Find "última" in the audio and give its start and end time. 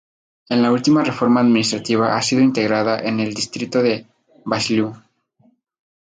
0.71-1.03